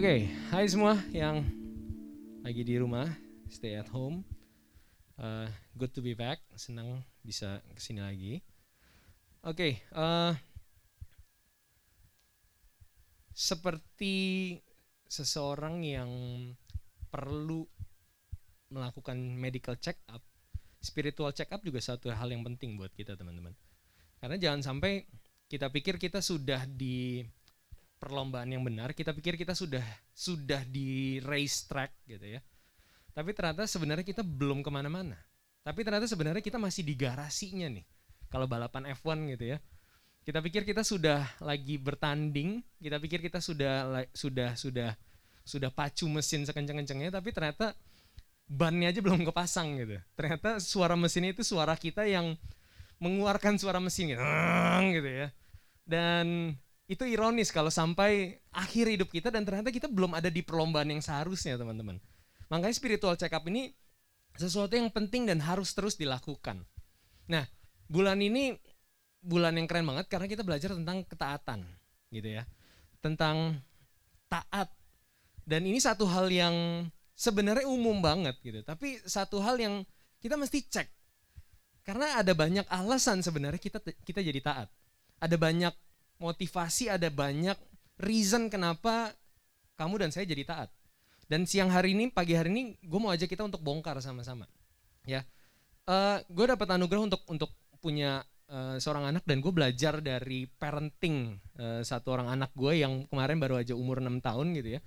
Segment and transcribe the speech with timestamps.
[0.00, 1.44] Oke, hai semua yang
[2.40, 3.04] lagi di rumah,
[3.52, 4.24] stay at home.
[5.20, 5.44] Uh,
[5.76, 8.40] good to be back, senang bisa ke sini lagi.
[9.44, 10.32] Oke, uh,
[13.36, 14.56] seperti
[15.04, 16.08] seseorang yang
[17.12, 17.68] perlu
[18.72, 20.24] melakukan medical check up,
[20.80, 23.52] spiritual check up juga satu hal yang penting buat kita teman-teman.
[24.16, 25.04] Karena jangan sampai
[25.44, 27.20] kita pikir kita sudah di
[28.00, 29.84] perlombaan yang benar, kita pikir kita sudah
[30.16, 32.40] sudah di race track gitu ya.
[33.12, 35.20] Tapi ternyata sebenarnya kita belum ke mana-mana.
[35.60, 37.84] Tapi ternyata sebenarnya kita masih di garasinya nih.
[38.32, 39.60] Kalau balapan F1 gitu ya.
[40.24, 44.96] Kita pikir kita sudah lagi bertanding, kita pikir kita sudah sudah sudah
[45.44, 47.76] sudah pacu mesin sekencang-kencangnya, tapi ternyata
[48.48, 49.96] bannya aja belum kepasang gitu.
[50.16, 52.36] Ternyata suara mesin itu suara kita yang
[53.00, 54.22] mengeluarkan suara mesin gitu,
[54.92, 55.28] gitu ya.
[55.88, 56.54] Dan
[56.90, 60.98] itu ironis kalau sampai akhir hidup kita dan ternyata kita belum ada di perlombaan yang
[60.98, 62.02] seharusnya teman-teman.
[62.50, 63.70] Makanya spiritual check up ini
[64.34, 66.66] sesuatu yang penting dan harus terus dilakukan.
[67.30, 67.46] Nah,
[67.86, 68.58] bulan ini
[69.22, 71.62] bulan yang keren banget karena kita belajar tentang ketaatan
[72.10, 72.42] gitu ya.
[72.98, 73.62] Tentang
[74.26, 74.74] taat.
[75.46, 79.86] Dan ini satu hal yang sebenarnya umum banget gitu, tapi satu hal yang
[80.18, 80.90] kita mesti cek.
[81.86, 84.68] Karena ada banyak alasan sebenarnya kita kita jadi taat.
[85.22, 85.74] Ada banyak
[86.20, 87.56] motivasi, ada banyak
[87.98, 89.16] reason kenapa
[89.74, 90.70] kamu dan saya jadi taat.
[91.26, 94.44] Dan siang hari ini, pagi hari ini, gue mau ajak kita untuk bongkar sama-sama.
[95.08, 95.24] Ya,
[95.88, 98.20] uh, gue dapat anugerah untuk untuk punya
[98.52, 103.38] uh, seorang anak dan gue belajar dari parenting uh, satu orang anak gue yang kemarin
[103.40, 104.80] baru aja umur 6 tahun gitu ya.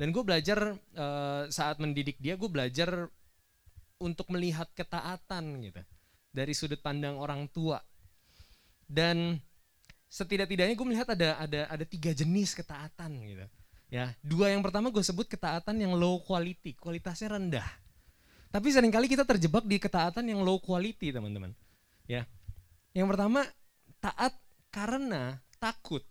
[0.00, 3.12] Dan gue belajar uh, saat mendidik dia, gue belajar
[4.00, 5.84] untuk melihat ketaatan gitu
[6.32, 7.76] dari sudut pandang orang tua.
[8.88, 9.36] Dan
[10.10, 13.46] setidak-tidaknya gue melihat ada ada ada tiga jenis ketaatan gitu.
[13.86, 17.66] Ya dua yang pertama gue sebut ketaatan yang low quality kualitasnya rendah.
[18.50, 21.54] Tapi sering kali kita terjebak di ketaatan yang low quality teman-teman.
[22.10, 22.26] Ya
[22.90, 23.46] yang pertama
[24.02, 24.34] taat
[24.74, 26.02] karena takut.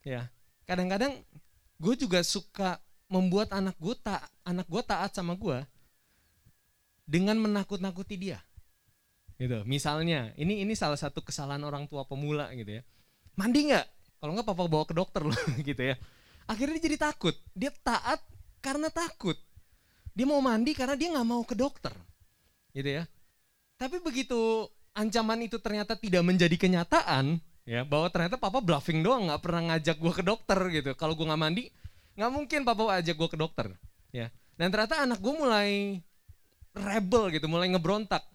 [0.00, 0.32] Ya
[0.64, 1.12] kadang-kadang
[1.76, 2.80] gue juga suka
[3.12, 5.60] membuat anak gue tak anak gue taat sama gue
[7.04, 8.40] dengan menakut-nakuti dia
[9.38, 9.62] gitu.
[9.64, 12.82] Misalnya ini ini salah satu kesalahan orang tua pemula gitu ya.
[13.38, 13.86] Mandi nggak?
[14.18, 15.38] Kalau nggak papa bawa ke dokter loh
[15.68, 15.94] gitu ya.
[16.50, 17.34] Akhirnya dia jadi takut.
[17.54, 18.18] Dia taat
[18.58, 19.38] karena takut.
[20.12, 21.94] Dia mau mandi karena dia nggak mau ke dokter
[22.74, 23.06] gitu ya.
[23.78, 24.66] Tapi begitu
[24.98, 29.96] ancaman itu ternyata tidak menjadi kenyataan ya bahwa ternyata papa bluffing doang nggak pernah ngajak
[30.02, 30.90] gue ke dokter gitu.
[30.98, 31.70] Kalau gue nggak mandi
[32.18, 33.70] nggak mungkin papa ajak gue ke dokter
[34.10, 34.26] ya.
[34.58, 36.02] Dan ternyata anak gue mulai
[36.74, 38.26] rebel gitu mulai ngebrontak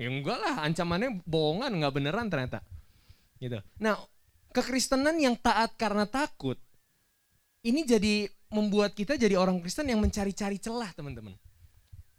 [0.00, 2.64] Ya enggak lah, ancamannya bohongan, nggak beneran ternyata.
[3.36, 3.60] Gitu.
[3.82, 4.00] Nah,
[4.56, 6.56] kekristenan yang taat karena takut,
[7.62, 11.36] ini jadi membuat kita jadi orang Kristen yang mencari-cari celah, teman-teman.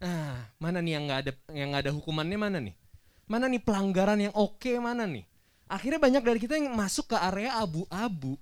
[0.03, 2.75] Nah, mana nih yang nggak ada yang nggak ada hukumannya mana nih?
[3.23, 5.23] Mana nih pelanggaran yang oke okay, mana nih?
[5.72, 8.35] Akhirnya banyak dari kita yang masuk ke area abu-abu.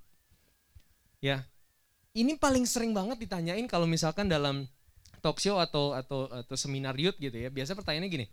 [1.21, 1.45] Ya,
[2.17, 4.65] ini paling sering banget ditanyain kalau misalkan dalam
[5.21, 7.53] talk show atau atau atau seminar youth gitu ya.
[7.53, 8.25] Biasa pertanyaannya gini,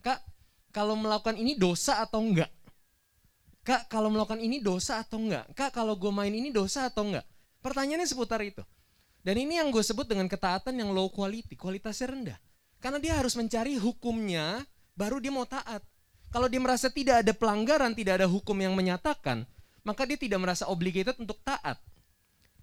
[0.00, 0.24] kak
[0.70, 2.50] kalau melakukan ini dosa atau enggak?
[3.60, 5.46] Kak, kalau melakukan ini dosa atau enggak?
[5.52, 7.26] Kak, kalau gue main ini dosa atau enggak?
[7.60, 8.64] Pertanyaannya seputar itu.
[9.20, 12.38] Dan ini yang gue sebut dengan ketaatan yang low quality, kualitasnya rendah.
[12.80, 14.64] Karena dia harus mencari hukumnya,
[14.96, 15.84] baru dia mau taat.
[16.32, 19.44] Kalau dia merasa tidak ada pelanggaran, tidak ada hukum yang menyatakan,
[19.84, 21.76] maka dia tidak merasa obligated untuk taat.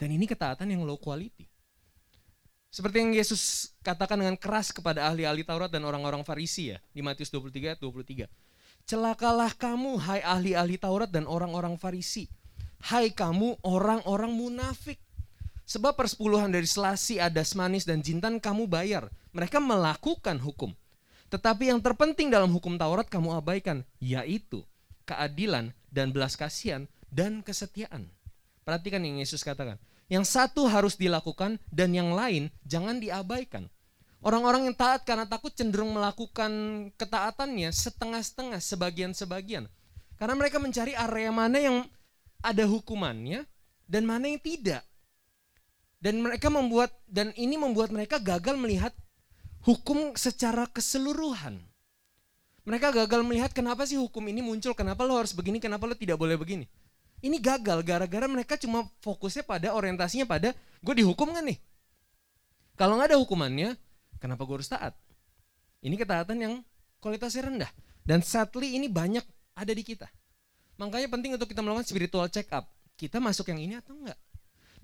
[0.01, 1.46] Dan ini ketaatan yang low quality.
[2.67, 7.31] Seperti yang Yesus katakan dengan keras kepada ahli-ahli Taurat dan orang-orang Farisi ya, di Matius
[7.31, 8.28] 23 ayat 23.
[8.87, 12.28] Celakalah kamu hai ahli-ahli Taurat dan orang-orang Farisi.
[12.84, 14.99] Hai kamu orang-orang munafik.
[15.67, 19.11] Sebab persepuluhan dari selasi, adas manis, dan jintan kamu bayar.
[19.35, 20.72] Mereka melakukan hukum.
[21.28, 24.63] Tetapi yang terpenting dalam hukum Taurat kamu abaikan, yaitu
[25.03, 28.08] keadilan dan belas kasihan dan kesetiaan.
[28.63, 29.79] Perhatikan yang Yesus katakan.
[30.08, 33.68] Yang satu harus dilakukan dan yang lain jangan diabaikan.
[34.24, 36.52] Orang-orang yang taat karena takut cenderung melakukan
[36.98, 39.70] ketaatannya setengah-setengah, sebagian-sebagian.
[40.18, 41.78] Karena mereka mencari area mana yang
[42.42, 43.46] ada hukumannya
[43.86, 44.82] dan mana yang tidak.
[46.02, 48.94] Dan mereka membuat dan ini membuat mereka gagal melihat
[49.66, 51.62] hukum secara keseluruhan.
[52.68, 56.20] Mereka gagal melihat kenapa sih hukum ini muncul, kenapa lo harus begini, kenapa lo tidak
[56.20, 56.68] boleh begini.
[57.17, 60.53] Ini gagal gara-gara mereka cuma fokusnya pada orientasinya pada
[60.85, 61.58] gue dihukum kan nih.
[62.78, 63.73] Kalau nggak ada hukumannya,
[64.22, 64.93] kenapa gue harus taat?
[65.81, 66.53] Ini ketaatan yang
[67.02, 67.72] kualitasnya rendah.
[68.05, 69.25] Dan sadly ini banyak
[69.58, 70.05] ada di kita.
[70.78, 72.69] Makanya penting untuk kita melakukan spiritual check up.
[72.93, 74.17] Kita masuk yang ini atau enggak?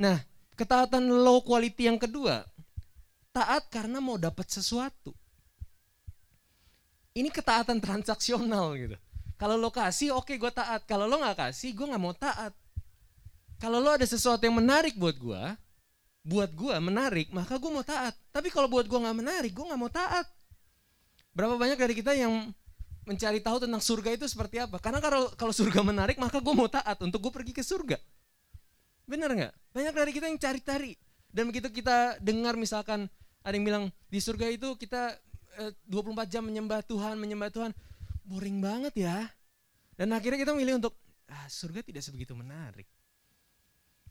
[0.01, 0.17] Nah,
[0.57, 2.45] ketaatan low quality yang kedua,
[3.29, 5.13] taat karena mau dapat sesuatu.
[7.13, 8.97] Ini ketaatan transaksional gitu.
[9.37, 10.85] Kalau lo kasih, oke okay, gue taat.
[10.85, 12.53] Kalau lo nggak kasih, gue nggak mau taat.
[13.59, 15.43] Kalau lo ada sesuatu yang menarik buat gue,
[16.23, 18.15] buat gue menarik, maka gue mau taat.
[18.31, 20.27] Tapi kalau buat gue nggak menarik, gue nggak mau taat.
[21.33, 22.53] Berapa banyak dari kita yang
[23.03, 24.79] mencari tahu tentang surga itu seperti apa?
[24.79, 27.99] Karena kalau kalau surga menarik, maka gue mau taat untuk gue pergi ke surga.
[29.03, 29.53] Bener nggak?
[29.75, 30.95] Banyak dari kita yang cari-cari.
[31.33, 33.09] Dan begitu kita dengar misalkan
[33.43, 35.17] ada yang bilang di surga itu kita
[35.89, 37.71] 24 eh, jam menyembah Tuhan, menyembah Tuhan.
[38.23, 39.27] Boring banget ya.
[39.93, 40.95] Dan akhirnya kita memilih untuk
[41.29, 42.87] ah, surga tidak sebegitu menarik.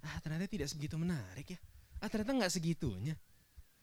[0.02, 1.58] Ah ternyata tidak sebegitu menarik ya.
[2.02, 3.14] Ah ternyata nggak segitunya.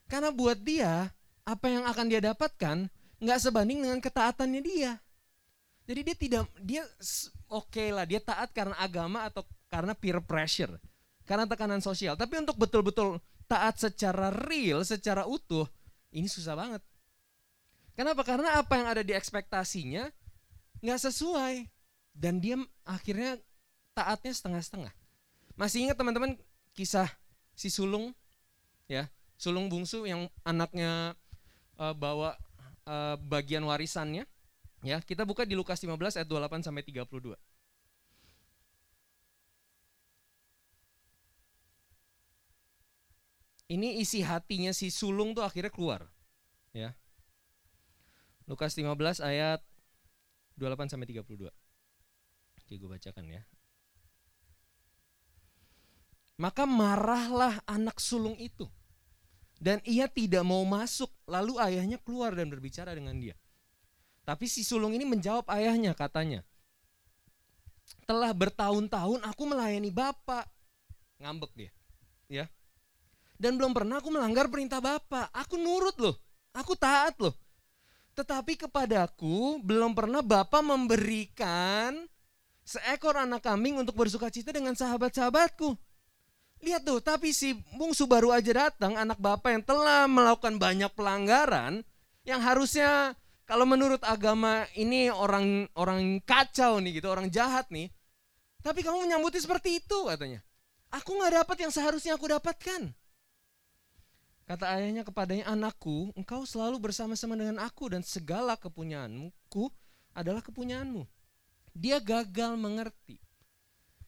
[0.09, 1.11] Karena buat dia
[1.43, 2.77] apa yang akan dia dapatkan
[3.19, 4.91] nggak sebanding dengan ketaatannya dia.
[5.89, 6.83] Jadi dia tidak dia
[7.49, 10.77] oke okay lah dia taat karena agama atau karena peer pressure
[11.29, 12.17] karena tekanan sosial.
[12.17, 15.69] Tapi untuk betul-betul taat secara real, secara utuh,
[16.09, 16.81] ini susah banget.
[17.93, 18.25] Kenapa?
[18.25, 20.09] Karena apa yang ada di ekspektasinya
[20.83, 21.67] nggak sesuai.
[22.15, 23.39] Dan dia akhirnya
[23.95, 24.91] taatnya setengah-setengah.
[25.55, 26.35] Masih ingat teman-teman
[26.75, 27.07] kisah
[27.55, 28.11] si sulung?
[28.89, 29.07] ya
[29.39, 31.15] Sulung bungsu yang anaknya
[31.79, 32.35] uh, bawa
[32.83, 34.27] uh, bagian warisannya.
[34.83, 37.35] Ya, kita buka di Lukas 15 ayat 28 sampai 32.
[43.69, 46.09] ini isi hatinya si sulung tuh akhirnya keluar.
[46.73, 46.97] Ya.
[48.49, 49.61] Lukas 15 ayat
[50.59, 51.47] 28 sampai 32.
[52.59, 53.41] Oke, gue bacakan ya.
[56.39, 58.67] Maka marahlah anak sulung itu.
[59.59, 63.35] Dan ia tidak mau masuk, lalu ayahnya keluar dan berbicara dengan dia.
[64.23, 66.47] Tapi si sulung ini menjawab ayahnya, katanya,
[68.07, 70.47] telah bertahun-tahun aku melayani bapak.
[71.19, 71.71] Ngambek dia.
[72.31, 72.45] Ya,
[73.39, 75.31] dan belum pernah aku melanggar perintah Bapak.
[75.31, 76.19] Aku nurut loh.
[76.51, 77.31] Aku taat loh.
[78.19, 82.03] Tetapi kepadaku belum pernah Bapak memberikan
[82.67, 85.71] seekor anak kambing untuk bersuka cita dengan sahabat-sahabatku.
[86.59, 91.87] Lihat tuh, tapi si bungsu baru aja datang, anak bapak yang telah melakukan banyak pelanggaran,
[92.27, 93.15] yang harusnya
[93.47, 97.87] kalau menurut agama ini orang orang kacau nih gitu, orang jahat nih.
[98.59, 100.43] Tapi kamu menyambuti seperti itu katanya.
[100.91, 102.91] Aku nggak dapat yang seharusnya aku dapatkan.
[104.49, 109.69] Kata ayahnya kepadanya, anakku, engkau selalu bersama-sama dengan aku dan segala kepunyaanku
[110.17, 111.05] adalah kepunyaanmu.
[111.77, 113.21] Dia gagal mengerti.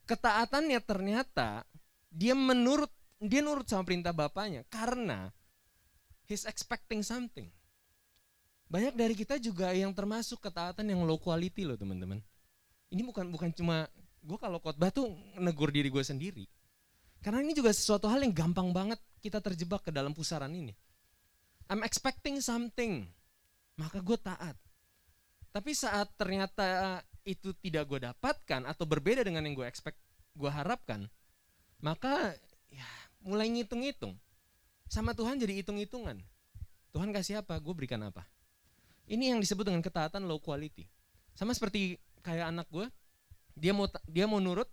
[0.09, 1.61] Ketaatannya ternyata
[2.09, 2.89] dia menurut
[3.21, 5.29] dia nurut sama perintah bapaknya karena
[6.25, 7.53] he's expecting something.
[8.65, 12.17] Banyak dari kita juga yang termasuk ketaatan yang low quality loh teman-teman.
[12.89, 13.85] Ini bukan bukan cuma
[14.25, 16.49] gue kalau khotbah tuh negur diri gue sendiri.
[17.21, 20.73] Karena ini juga sesuatu hal yang gampang banget kita terjebak ke dalam pusaran ini.
[21.69, 23.05] I'm expecting something,
[23.77, 24.57] maka gue taat.
[25.53, 29.95] Tapi saat ternyata itu tidak gue dapatkan atau berbeda dengan yang gue expect,
[30.33, 31.05] gue harapkan,
[31.79, 32.33] maka
[32.73, 32.87] ya
[33.21, 34.17] mulai ngitung-ngitung.
[34.89, 36.19] Sama Tuhan jadi hitung-hitungan.
[36.91, 38.27] Tuhan kasih apa, gue berikan apa.
[39.07, 40.89] Ini yang disebut dengan ketaatan low quality.
[41.37, 42.87] Sama seperti kayak anak gue,
[43.55, 44.67] dia mau dia mau nurut.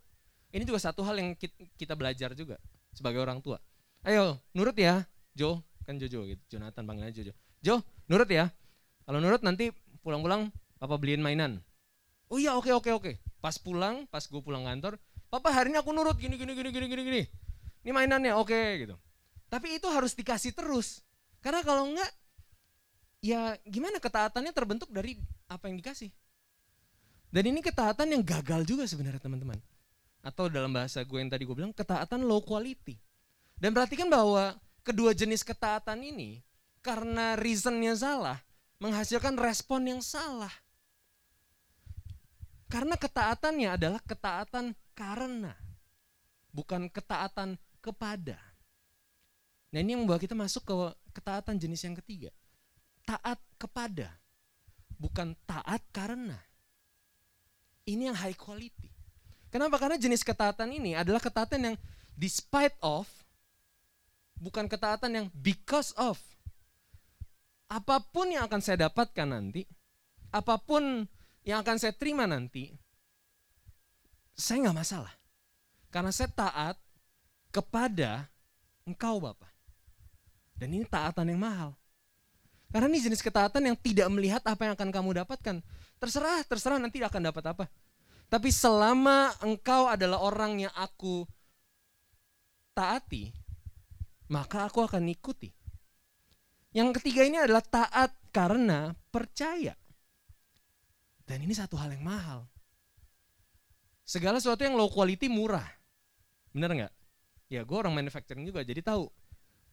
[0.49, 1.37] Ini juga satu hal yang
[1.76, 2.57] kita belajar juga
[2.97, 3.61] sebagai orang tua.
[4.05, 5.05] Ayo, nurut ya,
[5.37, 5.62] Jo.
[5.88, 6.43] Kan Jojo gitu.
[6.52, 7.33] Jonathan panggilannya Jojo.
[7.64, 7.81] Jo,
[8.12, 8.52] nurut ya.
[9.09, 9.73] Kalau nurut nanti
[10.05, 11.64] pulang-pulang papa beliin mainan.
[12.28, 13.12] Oh iya, oke oke oke.
[13.40, 15.00] Pas pulang, pas gue pulang kantor,
[15.33, 17.23] papa hari ini aku nurut gini gini gini gini gini gini.
[17.88, 19.00] Ini mainannya, oke gitu.
[19.49, 21.00] Tapi itu harus dikasih terus.
[21.40, 22.11] Karena kalau enggak,
[23.25, 25.17] ya gimana ketaatannya terbentuk dari
[25.49, 26.12] apa yang dikasih.
[27.33, 29.57] Dan ini ketaatan yang gagal juga sebenarnya teman-teman.
[30.20, 32.98] Atau dalam bahasa gue yang tadi gue bilang, ketaatan low quality.
[33.58, 34.54] Dan perhatikan bahwa
[34.87, 36.42] kedua jenis ketaatan ini
[36.80, 38.38] karena reasonnya salah
[38.78, 40.52] menghasilkan respon yang salah.
[42.68, 45.56] Karena ketaatannya adalah ketaatan karena
[46.52, 48.37] bukan ketaatan kepada.
[49.70, 50.75] Nah ini yang membawa kita masuk ke
[51.20, 52.30] ketaatan jenis yang ketiga.
[53.04, 54.12] Taat kepada,
[55.00, 56.37] bukan taat karena.
[57.88, 58.98] Ini yang high quality.
[59.49, 59.81] Kenapa?
[59.81, 61.76] Karena jenis ketaatan ini adalah ketaatan yang
[62.17, 63.09] despite of
[64.38, 66.17] bukan ketaatan yang because of.
[67.69, 69.69] Apa pun yang akan saya dapatkan nanti,
[70.33, 71.05] apa pun
[71.45, 72.73] yang akan saya terima nanti,
[74.33, 75.12] saya nggak masalah.
[75.93, 76.76] Karena saya taat
[77.52, 78.25] kepada
[78.88, 79.52] engkau Bapak.
[80.57, 81.71] Dan ini taatan yang mahal.
[82.73, 85.61] Karena ini jenis ketaatan yang tidak melihat apa yang akan kamu dapatkan.
[86.00, 87.64] Terserah, terserah nanti akan dapat apa.
[88.28, 91.25] Tapi selama engkau adalah orang yang aku
[92.76, 93.32] taati,
[94.28, 95.49] maka aku akan ikuti.
[96.76, 99.73] Yang ketiga ini adalah taat karena percaya.
[101.25, 102.44] Dan ini satu hal yang mahal.
[104.04, 105.64] Segala sesuatu yang low quality murah.
[106.52, 106.92] Bener nggak?
[107.49, 109.08] Ya gue orang manufacturing juga jadi tahu.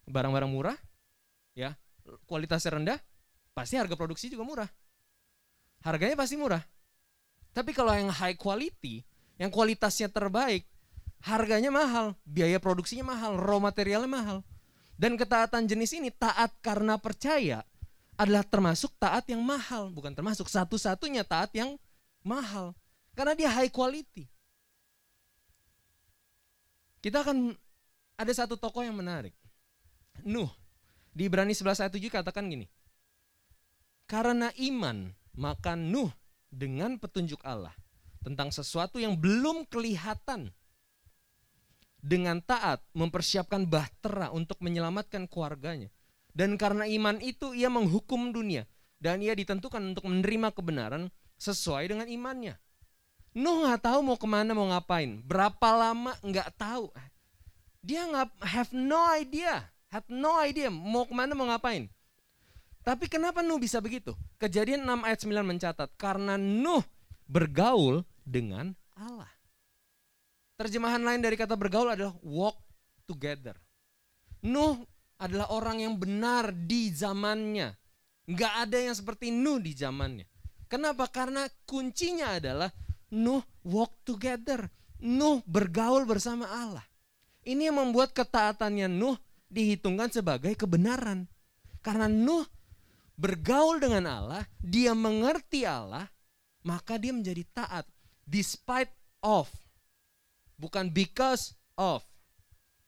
[0.07, 0.77] Barang-barang murah,
[1.55, 1.75] ya
[2.23, 2.99] kualitasnya rendah,
[3.51, 4.69] pasti harga produksi juga murah.
[5.83, 6.63] Harganya pasti murah.
[7.55, 8.99] Tapi kalau yang high quality,
[9.39, 10.67] yang kualitasnya terbaik,
[11.23, 14.37] harganya mahal, biaya produksinya mahal, raw materialnya mahal.
[14.99, 17.63] Dan ketaatan jenis ini taat karena percaya
[18.19, 21.79] adalah termasuk taat yang mahal, bukan termasuk satu-satunya taat yang
[22.27, 22.75] mahal.
[23.15, 24.27] Karena dia high quality.
[26.99, 27.55] Kita akan
[28.19, 29.31] ada satu tokoh yang menarik.
[30.27, 30.51] Nuh.
[31.15, 32.67] Di Ibrani 11 ayat 7 katakan gini.
[34.03, 36.11] Karena iman, maka Nuh
[36.55, 37.75] dengan petunjuk Allah
[38.23, 40.55] tentang sesuatu yang belum kelihatan
[41.99, 45.91] dengan taat mempersiapkan bahtera untuk menyelamatkan keluarganya.
[46.35, 48.67] Dan karena iman itu ia menghukum dunia
[48.99, 51.07] dan ia ditentukan untuk menerima kebenaran
[51.39, 52.59] sesuai dengan imannya.
[53.35, 56.91] Nuh nggak tahu mau ke mana mau ngapain, berapa lama nggak tahu.
[57.83, 61.91] Dia nggak have no idea, had no idea mau ke mana mau ngapain.
[62.85, 64.13] Tapi kenapa Nuh bisa begitu?
[64.37, 66.85] Kejadian 6 ayat 9 mencatat karena Nuh
[67.25, 69.25] bergaul dengan Allah.
[70.53, 72.61] Terjemahan lain dari kata bergaul adalah walk
[73.09, 73.57] together.
[74.45, 74.85] Nuh
[75.17, 77.73] adalah orang yang benar di zamannya.
[78.29, 80.29] Nggak ada yang seperti Nuh di zamannya.
[80.69, 81.09] Kenapa?
[81.09, 82.69] Karena kuncinya adalah
[83.17, 84.69] Nuh walk together.
[85.01, 86.85] Nuh bergaul bersama Allah.
[87.41, 89.17] Ini yang membuat ketaatannya Nuh
[89.49, 91.25] dihitungkan sebagai kebenaran.
[91.81, 92.45] Karena Nuh
[93.15, 96.07] bergaul dengan Allah, dia mengerti Allah,
[96.63, 97.85] maka dia menjadi taat
[98.27, 98.91] despite
[99.23, 99.47] of
[100.59, 102.03] bukan because of.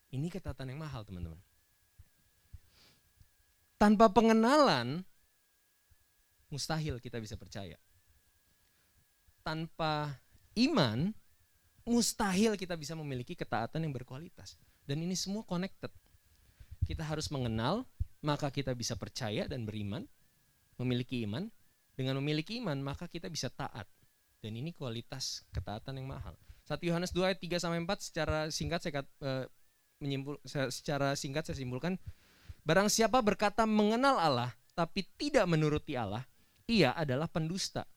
[0.07, 1.39] Ini ketatan yang mahal, teman-teman.
[3.77, 5.03] Tanpa pengenalan,
[6.49, 7.75] mustahil kita bisa percaya.
[9.43, 10.15] Tanpa
[10.57, 11.11] iman,
[11.83, 14.55] mustahil kita bisa memiliki ketaatan yang berkualitas.
[14.87, 15.91] Dan ini semua connected.
[16.87, 17.83] Kita harus mengenal,
[18.23, 20.07] maka kita bisa percaya dan beriman,
[20.81, 21.49] memiliki iman.
[21.97, 23.89] Dengan memiliki iman, maka kita bisa taat.
[24.37, 26.37] Dan ini kualitas ketaatan yang mahal.
[26.69, 29.47] 1 Yohanes 2 ayat 3 sampai 4 secara singkat saya uh,
[30.03, 31.95] menyimpul secara singkat saya simpulkan
[32.67, 36.21] barang siapa berkata mengenal Allah tapi tidak menuruti Allah,
[36.69, 37.87] ia adalah pendusta.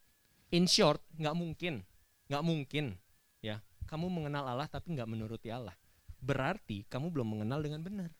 [0.54, 1.84] In short, nggak mungkin,
[2.32, 2.96] nggak mungkin,
[3.44, 3.60] ya.
[3.84, 5.76] Kamu mengenal Allah tapi nggak menuruti Allah.
[6.22, 8.10] Berarti kamu belum mengenal dengan benar.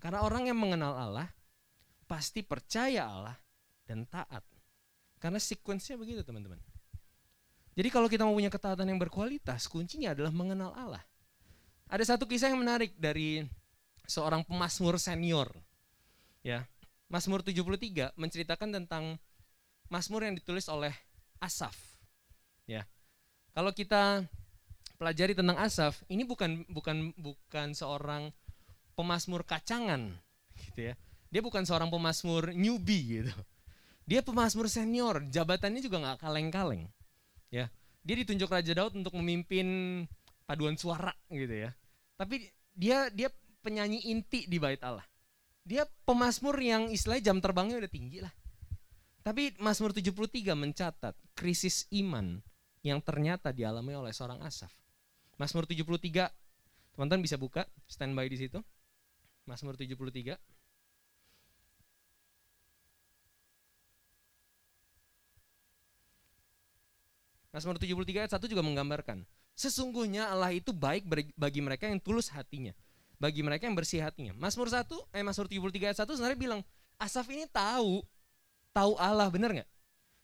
[0.00, 1.28] Karena orang yang mengenal Allah
[2.08, 3.36] pasti percaya Allah
[3.90, 4.46] dan taat.
[5.18, 6.62] Karena sequence-nya begitu teman-teman.
[7.74, 11.02] Jadi kalau kita mau punya ketaatan yang berkualitas, kuncinya adalah mengenal Allah.
[11.90, 13.42] Ada satu kisah yang menarik dari
[14.06, 15.50] seorang pemasmur senior.
[16.46, 16.70] Ya.
[17.10, 19.18] Mazmur 73 menceritakan tentang
[19.90, 20.94] Mazmur yang ditulis oleh
[21.42, 21.74] Asaf.
[22.70, 22.86] Ya.
[23.50, 24.22] Kalau kita
[24.94, 28.30] pelajari tentang Asaf, ini bukan bukan bukan seorang
[28.94, 30.14] pemasmur kacangan
[30.70, 30.94] gitu ya.
[31.34, 33.34] Dia bukan seorang pemasmur newbie gitu.
[34.10, 36.90] Dia pemasmur senior, jabatannya juga nggak kaleng-kaleng
[37.54, 37.70] ya.
[38.02, 40.02] Dia ditunjuk Raja Daud untuk memimpin
[40.50, 41.70] paduan suara gitu ya.
[42.18, 43.30] Tapi dia dia
[43.62, 45.06] penyanyi inti di bait Allah.
[45.62, 48.34] Dia pemasmur yang istilahnya jam terbangnya udah tinggi lah.
[49.20, 52.40] Tapi Mazmur 73 mencatat krisis iman
[52.80, 54.72] yang ternyata dialami oleh seorang Asaf.
[55.36, 56.32] Mazmur 73
[56.96, 58.58] teman-teman bisa buka standby di situ.
[59.44, 60.34] Mazmur 73
[67.50, 69.26] Mazmur 73 ayat 1 juga menggambarkan.
[69.58, 71.04] Sesungguhnya Allah itu baik
[71.34, 72.70] bagi mereka yang tulus hatinya.
[73.20, 74.32] Bagi mereka yang bersih hatinya.
[74.38, 76.60] Mazmur 1, eh Mazmur 73 ayat 1 sebenarnya bilang,
[76.96, 78.00] Asaf ini tahu,
[78.72, 79.68] tahu Allah, benar nggak?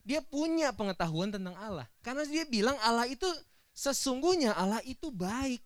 [0.07, 1.85] Dia punya pengetahuan tentang Allah.
[2.01, 3.27] Karena dia bilang Allah itu,
[3.75, 5.61] sesungguhnya Allah itu baik.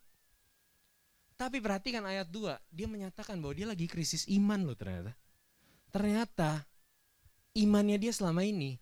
[1.39, 5.13] Tapi perhatikan ayat 2, dia menyatakan bahwa dia lagi krisis iman loh ternyata.
[5.93, 6.67] Ternyata
[7.55, 8.79] imannya dia selama ini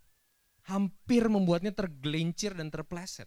[0.69, 3.27] hampir membuatnya tergelincir dan terpleset.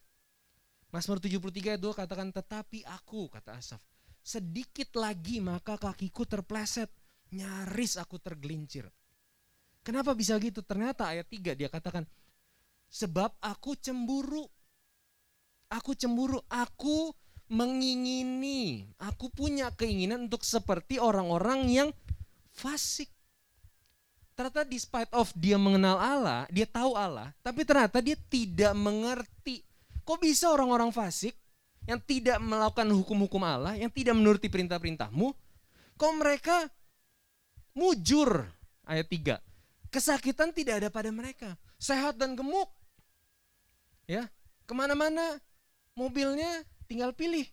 [0.94, 3.82] Mazmur 73 ayat 2 katakan tetapi aku kata Asaf
[4.22, 6.90] sedikit lagi maka kakiku terpleset,
[7.34, 8.86] nyaris aku tergelincir.
[9.82, 10.62] Kenapa bisa gitu?
[10.62, 12.06] Ternyata ayat 3 dia katakan,
[12.88, 14.46] sebab aku cemburu.
[15.72, 17.16] Aku cemburu, aku
[17.50, 21.90] mengingini, aku punya keinginan untuk seperti orang-orang yang
[22.54, 23.10] fasik.
[24.42, 29.62] Ternyata despite of dia mengenal Allah, dia tahu Allah, tapi ternyata dia tidak mengerti.
[30.02, 31.38] Kok bisa orang-orang fasik
[31.86, 35.30] yang tidak melakukan hukum-hukum Allah, yang tidak menuruti perintah-perintahmu,
[35.94, 36.58] kok mereka
[37.78, 38.50] mujur
[38.90, 39.52] ayat 3
[39.92, 41.54] kesakitan tidak ada pada mereka.
[41.78, 42.72] Sehat dan gemuk.
[44.08, 44.26] Ya,
[44.66, 45.38] ke mana-mana
[45.94, 47.46] mobilnya tinggal pilih.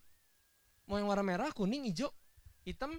[0.89, 2.09] Mau yang warna merah, kuning, hijau,
[2.65, 2.97] hitam,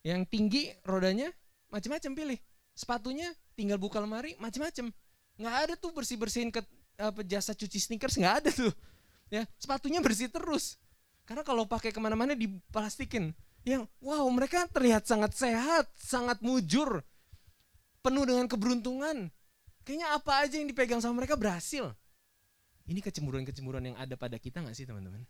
[0.00, 1.28] yang tinggi rodanya
[1.68, 2.40] macam-macam pilih.
[2.78, 4.94] Sepatunya tinggal buka lemari macam-macam.
[5.34, 6.62] Nggak ada tuh bersih-bersihin ke
[6.94, 8.70] apa, jasa cuci sneakers nggak ada tuh.
[9.34, 10.78] Ya, sepatunya bersih terus.
[11.26, 13.34] Karena kalau pakai ke mana-mana diplastikin.
[13.66, 17.02] Yang wow mereka terlihat sangat sehat, sangat mujur,
[17.98, 19.26] penuh dengan keberuntungan.
[19.82, 21.90] Kayaknya apa aja yang dipegang sama mereka berhasil.
[22.86, 25.26] Ini kecemburuan-kecemburuan yang ada pada kita gak sih teman-teman?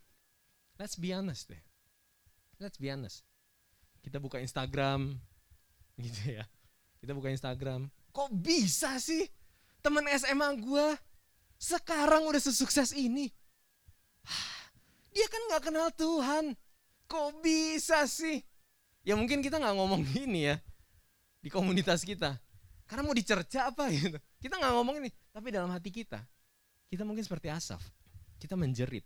[0.76, 1.62] Let's be honest deh.
[2.60, 3.24] Let's be honest.
[4.04, 5.18] Kita buka Instagram,
[6.04, 6.44] gitu ya.
[6.98, 7.90] Kita buka Instagram.
[8.10, 9.26] Kok bisa sih
[9.82, 10.86] teman SMA gue
[11.58, 13.30] sekarang udah sesukses ini?
[15.14, 16.54] Dia kan gak kenal Tuhan.
[17.08, 18.42] Kok bisa sih?
[19.06, 20.56] Ya mungkin kita gak ngomong gini ya
[21.38, 22.36] di komunitas kita.
[22.88, 24.16] Karena mau dicerca apa gitu.
[24.38, 26.22] Kita nggak ngomong ini, tapi dalam hati kita,
[26.88, 27.82] kita mungkin seperti Asaf.
[28.38, 29.04] Kita menjerit.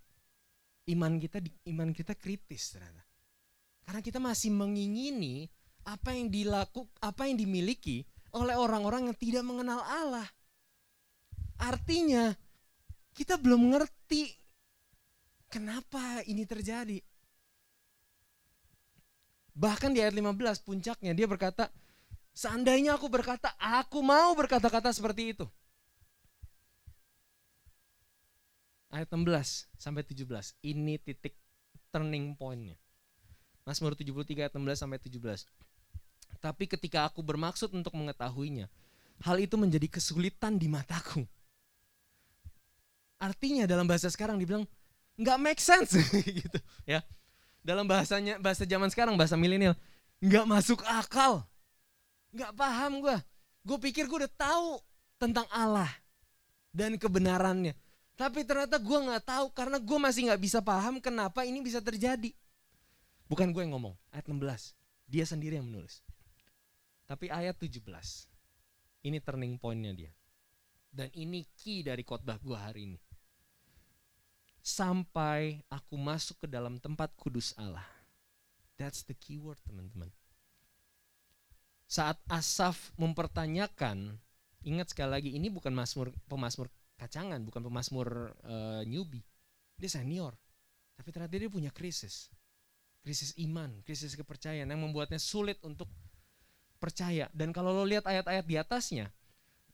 [0.91, 1.39] Iman kita
[1.73, 3.03] iman kita kritis ternyata.
[3.83, 5.51] Karena kita masih mengingini
[5.83, 10.27] apa yang dilaku, apa yang dimiliki oleh orang-orang yang tidak mengenal Allah.
[11.59, 12.33] Artinya
[13.13, 14.33] kita belum ngerti
[15.53, 16.99] kenapa ini terjadi.
[19.53, 21.69] Bahkan di ayat 15 puncaknya dia berkata,
[22.33, 25.45] Seandainya aku berkata, aku mau berkata-kata seperti itu.
[28.89, 30.25] Ayat 16 sampai 17.
[30.65, 31.37] Ini titik
[31.93, 32.77] turning pointnya.
[33.69, 35.45] Mazmur 73 ayat 16 sampai 17.
[36.39, 38.71] Tapi ketika aku bermaksud untuk mengetahuinya,
[39.27, 41.27] hal itu menjadi kesulitan di mataku.
[43.19, 44.67] Artinya dalam bahasa sekarang dibilang
[45.15, 45.95] nggak make sense
[46.43, 47.03] gitu ya.
[47.63, 49.79] Dalam bahasanya bahasa zaman sekarang bahasa milenial
[50.19, 51.47] nggak masuk akal
[52.33, 53.17] Gak paham gue.
[53.63, 54.81] Gue pikir gue udah tahu
[55.21, 55.89] tentang Allah
[56.73, 57.77] dan kebenarannya.
[58.17, 62.33] Tapi ternyata gue gak tahu karena gue masih gak bisa paham kenapa ini bisa terjadi.
[63.29, 64.73] Bukan gue yang ngomong, ayat 16.
[65.09, 66.01] Dia sendiri yang menulis.
[67.07, 67.83] Tapi ayat 17,
[69.05, 70.13] ini turning pointnya dia.
[70.93, 72.99] Dan ini key dari khotbah gue hari ini.
[74.63, 77.85] Sampai aku masuk ke dalam tempat kudus Allah.
[78.79, 80.13] That's the keyword teman-teman
[81.93, 84.17] saat Asaf mempertanyakan,
[84.65, 89.21] ingat sekali lagi ini bukan masmur pemasmur kacangan, bukan pemasmur uh, newbie.
[89.77, 90.33] Dia senior.
[90.97, 92.33] Tapi ternyata dia punya krisis.
[93.05, 95.93] Krisis iman, krisis kepercayaan yang membuatnya sulit untuk
[96.83, 97.31] percaya.
[97.31, 99.07] Dan kalau lo lihat ayat-ayat di atasnya,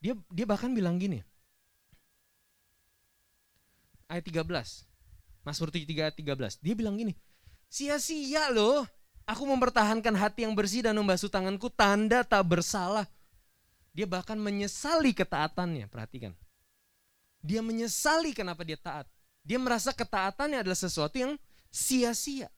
[0.05, 1.25] dia dia bahkan bilang gini.
[4.13, 4.45] Ayat 13.
[5.49, 6.61] Mazmur 73 ayat 13.
[6.61, 7.17] Dia bilang gini,
[7.73, 8.85] sia-sia loh
[9.29, 13.05] Aku mempertahankan hati yang bersih dan membasuh tanganku tanda tak bersalah.
[13.93, 16.33] Dia bahkan menyesali ketaatannya, perhatikan.
[17.45, 19.05] Dia menyesali kenapa dia taat.
[19.45, 21.37] Dia merasa ketaatannya adalah sesuatu yang
[21.69, 22.49] sia-sia.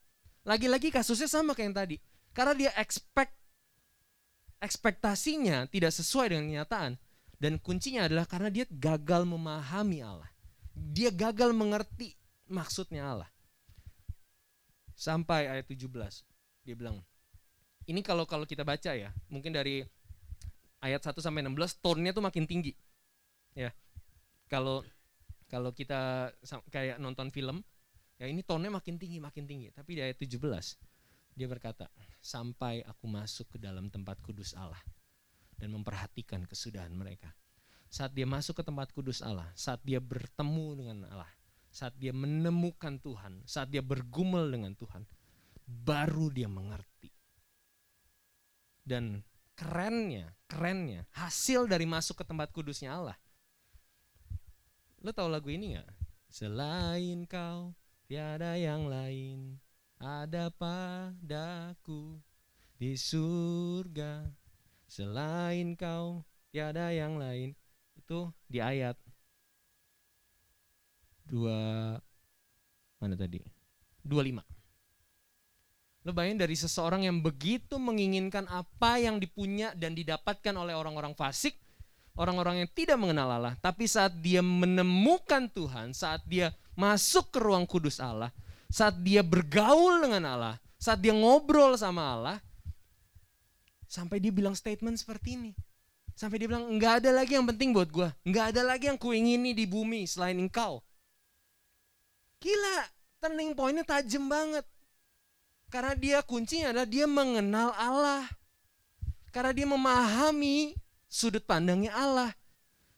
[0.47, 1.97] Lagi-lagi kasusnya sama kayak yang tadi.
[2.31, 3.35] Karena dia expect
[4.61, 6.93] ekspektasinya tidak sesuai dengan kenyataan.
[7.41, 10.29] Dan kuncinya adalah karena dia gagal memahami Allah.
[10.77, 12.13] Dia gagal mengerti
[12.53, 13.31] maksudnya Allah.
[14.93, 15.89] Sampai ayat 17
[16.65, 17.01] dia bilang
[17.89, 19.83] ini kalau kalau kita baca ya mungkin dari
[20.85, 22.77] ayat 1 sampai 16 tone-nya tuh makin tinggi
[23.57, 23.73] ya
[24.47, 24.85] kalau
[25.51, 26.31] kalau kita
[26.71, 27.65] kayak nonton film
[28.21, 30.37] ya ini tone-nya makin tinggi makin tinggi tapi di ayat 17
[31.35, 31.89] dia berkata
[32.21, 34.81] sampai aku masuk ke dalam tempat kudus Allah
[35.57, 37.33] dan memperhatikan kesudahan mereka
[37.91, 41.33] saat dia masuk ke tempat kudus Allah saat dia bertemu dengan Allah
[41.73, 45.03] saat dia menemukan Tuhan saat dia bergumul dengan Tuhan
[45.71, 47.15] baru dia mengerti.
[48.83, 49.23] Dan
[49.55, 53.19] kerennya, kerennya, hasil dari masuk ke tempat kudusnya Allah.
[55.01, 55.89] Lo tau lagu ini gak?
[56.31, 57.73] Selain kau,
[58.11, 59.63] tiada yang lain,
[60.01, 62.17] ada padaku
[62.81, 64.25] di surga.
[64.89, 67.53] Selain kau, tiada yang lain.
[67.95, 68.97] Itu di ayat
[71.29, 71.95] dua
[72.99, 73.39] mana tadi?
[74.03, 74.41] 25.
[76.09, 81.61] Lo bayangin dari seseorang yang begitu menginginkan apa yang dipunya dan didapatkan oleh orang-orang fasik,
[82.17, 83.55] orang-orang yang tidak mengenal Allah.
[83.61, 88.33] Tapi saat dia menemukan Tuhan, saat dia masuk ke ruang kudus Allah,
[88.71, 92.39] saat dia bergaul dengan Allah, saat dia ngobrol sama Allah,
[93.91, 95.53] sampai dia bilang statement seperti ini.
[96.15, 98.09] Sampai dia bilang, nggak ada lagi yang penting buat gue.
[98.29, 100.85] Nggak ada lagi yang kuingini di bumi selain engkau.
[102.39, 102.79] Gila,
[103.21, 104.63] turning pointnya tajam banget.
[105.71, 108.25] Karena dia kuncinya adalah dia mengenal Allah.
[109.31, 110.77] Karena dia memahami
[111.09, 112.31] sudut pandangnya Allah.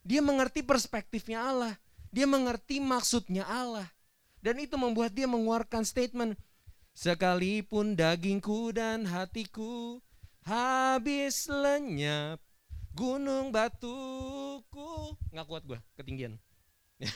[0.02, 1.74] Dia mengerti perspektifnya Allah.
[2.10, 3.86] Dia mengerti maksudnya Allah.
[4.42, 6.34] Dan itu membuat dia mengeluarkan statement.
[6.92, 10.02] Sekalipun dagingku dan hatiku
[10.42, 12.42] habis lenyap.
[12.92, 15.16] Gunung batuku.
[15.32, 16.36] Nggak kuat gue, ketinggian.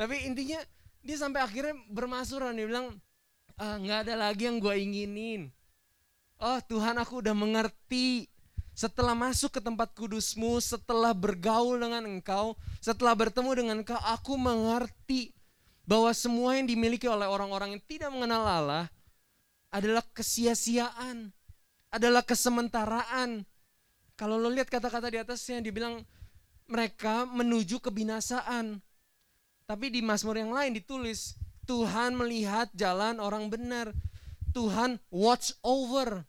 [0.00, 0.58] Tapi intinya
[1.04, 2.58] dia sampai akhirnya bermasuran.
[2.58, 2.98] Dia bilang,
[3.60, 5.54] ah, nggak ada lagi yang gue inginin.
[6.42, 8.26] Oh Tuhan aku udah mengerti.
[8.74, 15.30] Setelah masuk ke tempat kudusmu, setelah bergaul dengan engkau, setelah bertemu dengan engkau, aku mengerti
[15.84, 18.84] bahwa semua yang dimiliki oleh orang-orang yang tidak mengenal Allah
[19.68, 21.32] adalah kesia-siaan,
[21.92, 23.44] adalah kesementaraan.
[24.16, 26.00] Kalau lo lihat kata-kata di atasnya, dibilang
[26.70, 28.80] mereka menuju kebinasaan.
[29.64, 31.36] Tapi di Mazmur yang lain ditulis,
[31.68, 33.92] Tuhan melihat jalan orang benar.
[34.54, 36.24] Tuhan watch over.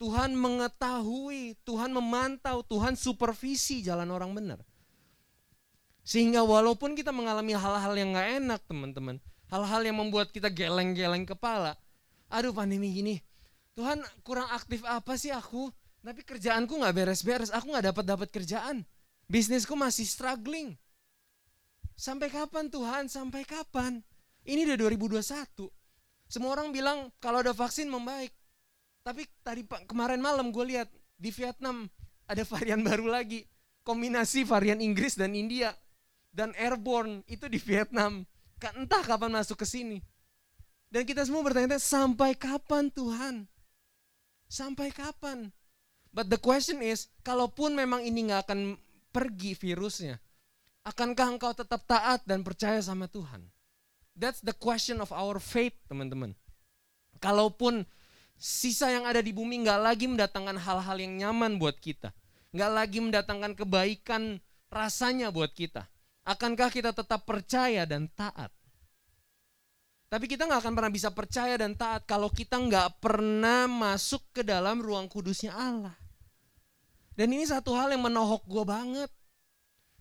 [0.00, 4.58] Tuhan mengetahui, Tuhan memantau, Tuhan supervisi jalan orang benar.
[6.04, 9.16] Sehingga walaupun kita mengalami hal-hal yang gak enak teman-teman.
[9.50, 11.74] Hal-hal yang membuat kita geleng-geleng kepala.
[12.30, 13.18] Aduh pandemi gini,
[13.74, 15.70] Tuhan kurang aktif apa sih aku?
[16.00, 18.86] Tapi kerjaanku gak beres-beres, aku gak dapat dapat kerjaan.
[19.30, 20.74] Bisnisku masih struggling.
[21.94, 23.12] Sampai kapan Tuhan?
[23.12, 24.00] Sampai kapan?
[24.48, 25.68] Ini udah 2021.
[26.30, 28.32] Semua orang bilang kalau ada vaksin membaik.
[29.04, 31.90] Tapi tadi kemarin malam gue lihat di Vietnam
[32.24, 33.44] ada varian baru lagi.
[33.84, 35.74] Kombinasi varian Inggris dan India.
[36.30, 38.22] Dan airborne itu di Vietnam.
[38.60, 39.98] Entah kapan masuk ke sini.
[40.90, 43.46] Dan kita semua bertanya sampai kapan Tuhan?
[44.50, 45.54] Sampai kapan?
[46.10, 48.74] But the question is, kalaupun memang ini nggak akan
[49.14, 50.18] pergi virusnya,
[50.82, 53.46] akankah engkau tetap taat dan percaya sama Tuhan?
[54.18, 56.34] That's the question of our faith, teman-teman.
[57.22, 57.86] Kalaupun
[58.34, 62.10] sisa yang ada di bumi nggak lagi mendatangkan hal-hal yang nyaman buat kita,
[62.50, 65.86] nggak lagi mendatangkan kebaikan rasanya buat kita,
[66.24, 68.52] akankah kita tetap percaya dan taat?
[70.10, 74.42] Tapi kita nggak akan pernah bisa percaya dan taat kalau kita nggak pernah masuk ke
[74.42, 75.94] dalam ruang kudusnya Allah.
[77.14, 79.10] Dan ini satu hal yang menohok gue banget.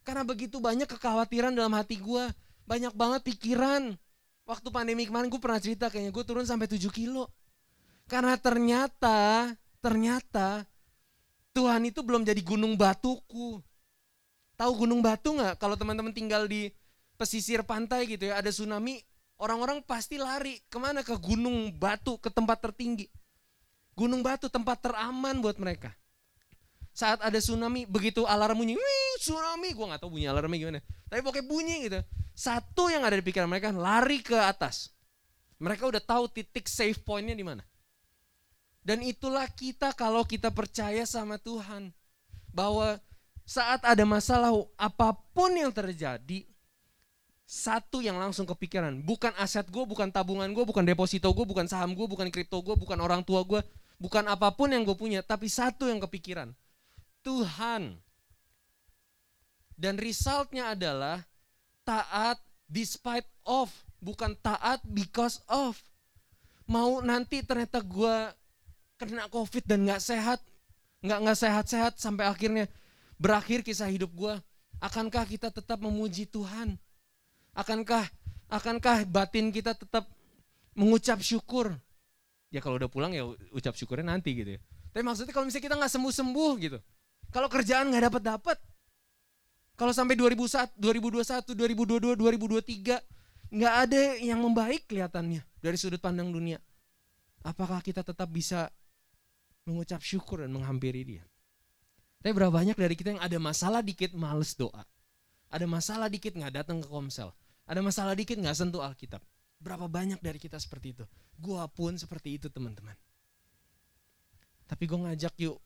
[0.01, 2.25] Karena begitu banyak kekhawatiran dalam hati gue.
[2.65, 3.93] Banyak banget pikiran.
[4.49, 7.29] Waktu pandemi kemarin gue pernah cerita kayaknya gue turun sampai 7 kilo.
[8.09, 10.65] Karena ternyata, ternyata
[11.53, 13.61] Tuhan itu belum jadi gunung batuku.
[14.59, 15.55] Tahu gunung batu nggak?
[15.55, 16.67] Kalau teman-teman tinggal di
[17.15, 18.99] pesisir pantai gitu ya, ada tsunami,
[19.39, 20.99] orang-orang pasti lari ke mana?
[20.99, 23.07] Ke gunung batu, ke tempat tertinggi.
[23.95, 25.95] Gunung batu tempat teraman buat mereka.
[26.91, 30.79] Saat ada tsunami, begitu alarm bunyi, wih tsunami, gue nggak tahu bunyi alarmnya gimana.
[31.07, 31.99] Tapi pokoknya bunyi gitu.
[32.35, 34.91] Satu yang ada di pikiran mereka lari ke atas.
[35.59, 37.63] Mereka udah tahu titik safe pointnya di mana.
[38.83, 41.95] Dan itulah kita kalau kita percaya sama Tuhan.
[42.51, 42.99] Bahwa
[43.49, 46.45] saat ada masalah apa pun yang terjadi,
[47.49, 49.01] satu yang langsung kepikiran.
[49.01, 52.77] Bukan aset gue, bukan tabungan gue, bukan deposito gue, bukan saham gue, bukan kripto gue,
[52.77, 53.65] bukan orang tua gue,
[53.97, 55.25] bukan apa pun yang gue punya.
[55.25, 56.53] Tapi satu yang kepikiran.
[57.25, 57.97] Tuhan.
[59.73, 61.25] Dan resultnya adalah
[61.81, 62.37] taat
[62.69, 65.81] despite of, bukan taat because of.
[66.69, 68.29] Mau nanti ternyata gue
[69.01, 70.37] kena covid dan gak sehat,
[71.01, 72.69] gak nggak sehat-sehat sampai akhirnya
[73.19, 74.33] berakhir kisah hidup gue.
[74.79, 76.79] Akankah kita tetap memuji Tuhan?
[77.51, 78.07] Akankah
[78.47, 80.07] akankah batin kita tetap
[80.73, 81.75] mengucap syukur?
[82.49, 84.59] Ya kalau udah pulang ya ucap syukurnya nanti gitu ya.
[84.95, 86.79] Tapi maksudnya kalau misalnya kita nggak sembuh-sembuh gitu.
[87.29, 88.57] Kalau kerjaan nggak dapat dapat,
[89.77, 96.57] kalau sampai 2001, 2021, 2022, 2023 nggak ada yang membaik kelihatannya dari sudut pandang dunia.
[97.45, 98.67] Apakah kita tetap bisa
[99.63, 101.23] mengucap syukur dan menghampiri dia?
[102.19, 104.83] Tapi berapa banyak dari kita yang ada masalah dikit males doa.
[105.49, 107.31] Ada masalah dikit nggak datang ke komsel.
[107.65, 109.23] Ada masalah dikit nggak sentuh Alkitab.
[109.59, 111.05] Berapa banyak dari kita seperti itu?
[111.39, 112.95] Gua pun seperti itu teman-teman.
[114.69, 115.57] Tapi gue ngajak yuk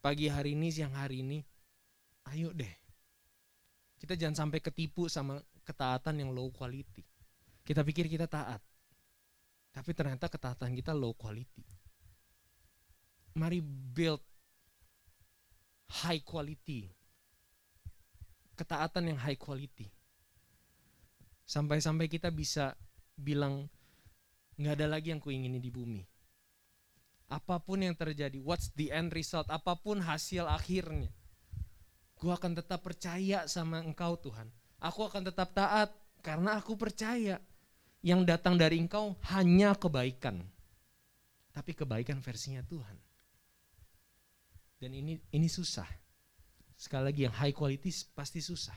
[0.00, 1.44] pagi hari ini, siang hari ini,
[2.32, 2.88] ayo deh
[3.98, 7.02] kita jangan sampai ketipu sama ketaatan yang low quality.
[7.66, 8.62] Kita pikir kita taat.
[9.74, 11.66] Tapi ternyata ketaatan kita low quality.
[13.38, 14.18] mari build
[15.88, 16.92] high quality.
[18.58, 19.88] Ketaatan yang high quality.
[21.48, 22.76] Sampai-sampai kita bisa
[23.16, 23.72] bilang
[24.58, 26.02] nggak ada lagi yang kuingini di bumi.
[27.28, 31.12] Apa pun yang terjadi, what's the end result, apa pun hasil akhirnya.
[32.18, 34.50] Gue akan tetap percaya sama engkau Tuhan.
[34.82, 37.38] Aku akan tetap taat karena aku percaya
[38.02, 40.42] yang datang dari engkau hanya kebaikan.
[41.54, 43.07] Tapi kebaikan versinya Tuhan.
[44.78, 45.86] Dan ini ini susah.
[46.78, 48.74] Sekali lagi yang high quality pasti susah.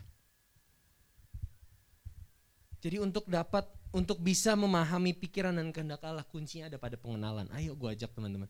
[2.81, 7.45] Jadi untuk dapat untuk bisa memahami pikiran dan kehendak Allah kuncinya ada pada pengenalan.
[7.53, 8.49] Ayo gue ajak teman-teman.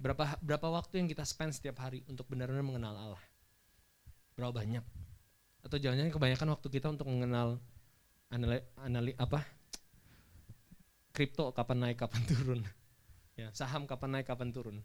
[0.00, 3.24] Berapa berapa waktu yang kita spend setiap hari untuk benar-benar mengenal Allah?
[4.40, 4.84] Berapa banyak?
[5.60, 7.60] Atau jangan-jangan kebanyakan waktu kita untuk mengenal
[8.32, 9.44] anali, anali apa?
[11.12, 12.60] Kripto kapan naik kapan turun.
[13.36, 14.80] Ya, saham kapan naik kapan turun.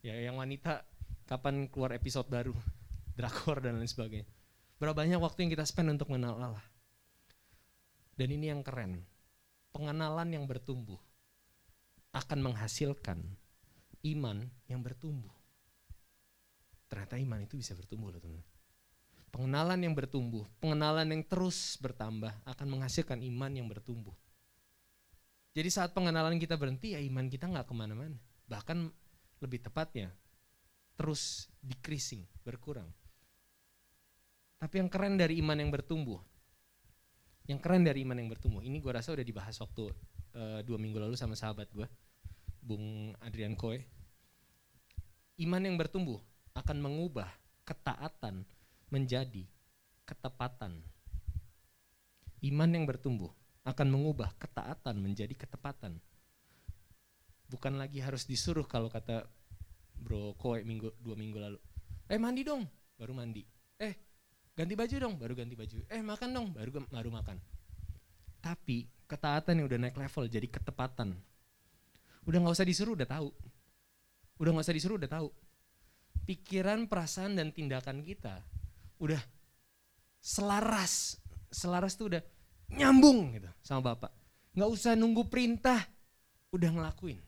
[0.00, 0.84] Ya, yang wanita
[1.24, 2.54] kapan keluar episode baru,
[3.18, 4.28] drakor dan lain sebagainya.
[4.80, 6.66] Berapa banyak waktu yang kita spend untuk mengenal Allah?
[8.14, 9.02] Dan ini yang keren.
[9.74, 10.98] Pengenalan yang bertumbuh
[12.14, 13.18] akan menghasilkan
[14.06, 15.34] iman yang bertumbuh.
[16.86, 18.42] Ternyata iman itu bisa bertumbuh loh teman.
[19.34, 24.14] Pengenalan yang bertumbuh, pengenalan yang terus bertambah akan menghasilkan iman yang bertumbuh.
[25.58, 28.14] Jadi saat pengenalan kita berhenti ya iman kita nggak ke mana-mana.
[28.46, 28.78] Bahkan
[29.42, 30.14] lebih tepatnya
[30.94, 32.88] terus decreasing, berkurang.
[34.58, 36.22] Tapi yang keren dari iman yang bertumbuh
[37.44, 39.92] yang keren dari iman yang bertumbuh ini gue rasa udah dibahas waktu
[40.32, 41.84] uh, dua minggu lalu sama sahabat gue
[42.64, 43.84] Bung Adrian Koe.
[45.36, 46.24] Iman yang bertumbuh
[46.56, 47.28] akan mengubah
[47.68, 48.48] ketaatan
[48.88, 49.44] menjadi
[50.08, 50.80] ketepatan.
[52.40, 53.28] Iman yang bertumbuh
[53.68, 56.00] akan mengubah ketaatan menjadi ketepatan.
[57.52, 59.28] Bukan lagi harus disuruh kalau kata
[59.98, 61.58] bro Koe minggu dua minggu lalu?
[62.10, 62.66] Eh mandi dong.
[62.94, 63.42] Baru mandi.
[63.80, 63.94] Eh
[64.54, 65.14] ganti baju dong.
[65.16, 65.76] Baru ganti baju.
[65.88, 66.48] Eh makan dong.
[66.52, 67.36] Baru baru makan.
[68.44, 71.16] Tapi ketaatan yang udah naik level jadi ketepatan.
[72.24, 73.28] Udah nggak usah disuruh udah tahu.
[74.40, 75.28] Udah nggak usah disuruh udah tahu.
[76.24, 78.40] Pikiran perasaan dan tindakan kita
[79.00, 79.20] udah
[80.20, 81.20] selaras.
[81.52, 82.22] Selaras tuh udah
[82.72, 84.12] nyambung gitu sama bapak.
[84.56, 85.84] Nggak usah nunggu perintah
[86.54, 87.18] udah ngelakuin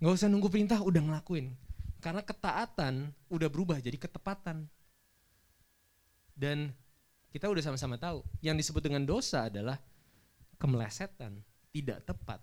[0.00, 1.56] nggak usah nunggu perintah udah ngelakuin
[2.00, 4.68] karena ketaatan udah berubah jadi ketepatan
[6.36, 6.76] dan
[7.36, 9.76] kita udah sama-sama tahu, yang disebut dengan dosa adalah
[10.56, 11.36] kemelesetan,
[11.68, 12.40] tidak tepat.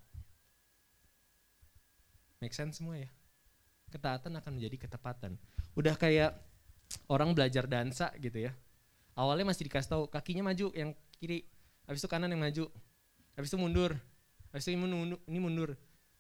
[2.38, 3.10] Make sense semua ya?
[3.90, 5.34] Ketaatan akan menjadi ketepatan.
[5.74, 6.38] Udah kayak
[7.10, 8.54] orang belajar dansa gitu ya.
[9.18, 11.42] Awalnya masih dikasih tahu kakinya maju yang kiri,
[11.90, 12.70] habis itu kanan yang maju,
[13.34, 13.98] habis itu mundur,
[14.54, 15.70] habis itu ini mundur, ini mundur.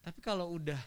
[0.01, 0.81] Tapi kalau udah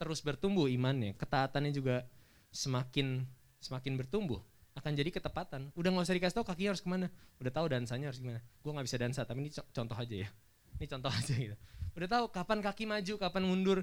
[0.00, 2.08] terus bertumbuh imannya, ketaatannya juga
[2.48, 3.28] semakin
[3.60, 4.40] semakin bertumbuh,
[4.72, 5.68] akan jadi ketepatan.
[5.76, 7.12] Udah nggak usah dikasih tahu kaki harus ke mana.
[7.36, 8.40] Udah tahu dansanya harus gimana.
[8.64, 10.28] Gue nggak bisa dansa, tapi ini contoh aja ya.
[10.80, 11.56] Ini contoh aja gitu.
[11.92, 13.78] Udah tahu kapan kaki maju, kapan mundur,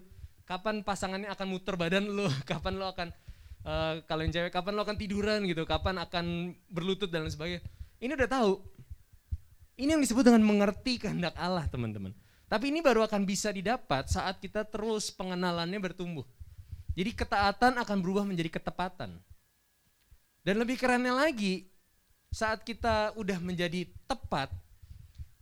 [0.50, 3.14] kapan pasangannya akan muter badan lo, kapan lo akan
[3.62, 7.62] uh, kalau yang cewek kapan lo akan tiduran gitu, kapan akan berlutut dan lain sebagainya.
[8.02, 8.54] Ini udah tahu.
[9.78, 12.10] Ini yang disebut dengan mengerti kehendak Allah, teman-teman.
[12.48, 16.24] Tapi ini baru akan bisa didapat saat kita terus pengenalannya bertumbuh.
[16.96, 19.20] Jadi ketaatan akan berubah menjadi ketepatan.
[20.48, 21.68] Dan lebih kerennya lagi,
[22.32, 24.48] saat kita udah menjadi tepat,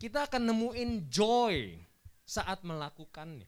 [0.01, 1.77] kita akan nemuin joy
[2.25, 3.45] saat melakukannya.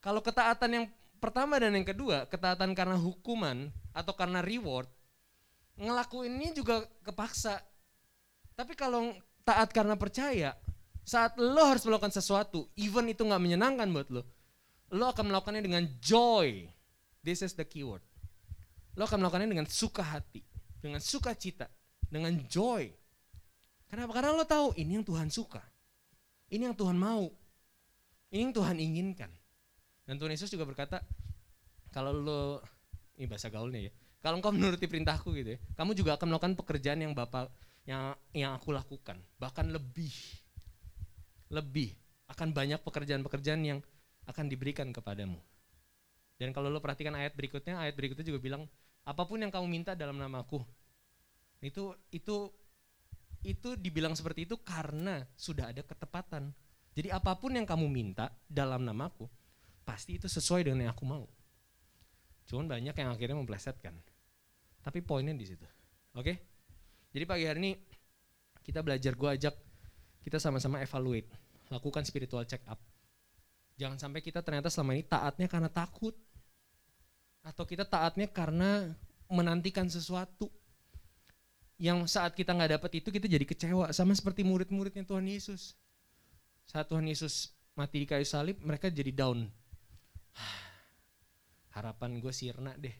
[0.00, 0.86] Kalau ketaatan yang
[1.20, 4.88] pertama dan yang kedua, ketaatan karena hukuman atau karena reward,
[5.76, 7.60] ngelakuinnya juga kepaksa.
[8.56, 9.12] Tapi kalau
[9.44, 10.56] taat karena percaya,
[11.04, 14.22] saat lo harus melakukan sesuatu, even itu nggak menyenangkan buat lo,
[14.92, 16.68] lo akan melakukannya dengan joy.
[17.20, 18.02] This is the keyword.
[18.96, 21.68] Lo akan melakukannya dengan suka hati dengan sukacita,
[22.08, 22.88] dengan joy.
[23.86, 24.16] Kenapa?
[24.16, 25.60] Karena lo tahu ini yang Tuhan suka.
[26.50, 27.28] Ini yang Tuhan mau.
[28.32, 29.30] Ini yang Tuhan inginkan.
[30.08, 31.04] Dan Tuhan Yesus juga berkata,
[31.94, 32.42] kalau lo,
[33.14, 36.98] ini bahasa gaulnya ya, kalau engkau menuruti perintahku gitu ya, kamu juga akan melakukan pekerjaan
[37.02, 37.52] yang Bapak
[37.86, 40.10] yang yang aku lakukan, bahkan lebih.
[41.50, 41.92] Lebih
[42.30, 43.78] akan banyak pekerjaan-pekerjaan yang
[44.30, 45.38] akan diberikan kepadamu.
[46.38, 48.62] Dan kalau lo perhatikan ayat berikutnya, ayat berikutnya juga bilang
[49.04, 50.62] apa pun yang kamu minta dalam namaku.
[51.60, 52.48] Itu itu
[53.44, 56.54] itu dibilang seperti itu karena sudah ada ketepatan.
[56.96, 59.28] Jadi apa pun yang kamu minta dalam namaku
[59.84, 61.26] pasti itu sesuai dengan yang aku mau.
[62.48, 63.94] Cuman banyak yang akhirnya memplesetkan
[64.80, 65.64] tapi poinnya di situ.
[66.16, 66.32] Oke?
[67.12, 67.72] Jadi pagi hari ini
[68.64, 69.54] kita belajar gue ajak
[70.20, 71.28] kita sama-sama evaluate
[71.70, 72.80] lakukan spiritual check up
[73.80, 76.12] Jangan sampai kita ternyata selama ini taatnya karena takut.
[77.40, 78.92] Atau kita taatnya karena
[79.32, 80.52] menantikan sesuatu.
[81.80, 83.88] Yang saat kita nggak dapat itu kita jadi kecewa.
[83.96, 85.80] Sama seperti murid-muridnya Tuhan Yesus.
[86.68, 89.48] Saat Tuhan Yesus mati di kayu salib mereka jadi down.
[91.74, 92.92] Harapan gue sirna deh.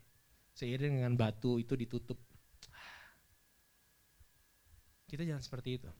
[0.57, 2.17] Seiring dengan batu itu ditutup.
[5.13, 5.93] Kita jangan seperti itu.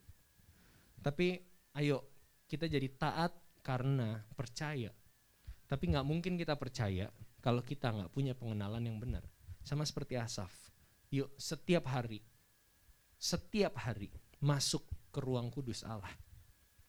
[1.01, 1.41] Tapi
[1.81, 2.05] ayo
[2.45, 3.33] kita jadi taat
[3.65, 4.93] karena percaya.
[5.65, 7.09] Tapi nggak mungkin kita percaya
[7.41, 9.25] kalau kita nggak punya pengenalan yang benar.
[9.65, 10.53] Sama seperti Asaf.
[11.11, 12.23] Yuk setiap hari,
[13.19, 16.15] setiap hari masuk ke ruang kudus Allah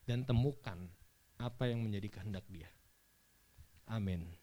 [0.06, 0.78] dan temukan
[1.42, 2.70] apa yang menjadi kehendak Dia.
[3.90, 4.42] Amin.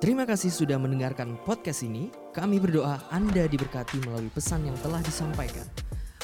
[0.00, 2.08] Terima kasih sudah mendengarkan podcast ini.
[2.32, 5.89] Kami berdoa Anda diberkati melalui pesan yang telah disampaikan.